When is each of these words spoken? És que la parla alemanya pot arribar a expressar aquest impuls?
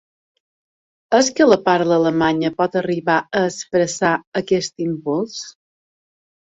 És 1.17 1.29
que 1.39 1.47
la 1.49 1.57
parla 1.67 1.99
alemanya 2.01 2.53
pot 2.63 2.79
arribar 2.83 3.21
a 3.21 3.45
expressar 3.53 4.19
aquest 4.43 4.87
impuls? 4.91 5.43